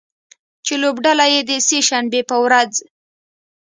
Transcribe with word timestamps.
چې 0.65 0.73
لوبډله 0.81 1.25
یې 1.33 1.41
د 1.49 1.51
سې 1.67 1.79
شنبې 1.87 2.21
په 2.29 2.35
ورځ 2.43 2.71